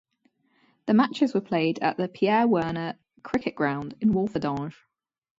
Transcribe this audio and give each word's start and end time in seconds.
The 0.87 0.95
matches 0.95 1.35
were 1.35 1.41
played 1.41 1.77
at 1.77 1.95
the 1.97 2.07
Pierre 2.07 2.47
Werner 2.47 2.97
Cricket 3.21 3.53
Ground 3.53 3.93
in 4.01 4.15
Walferdange. 4.15 4.73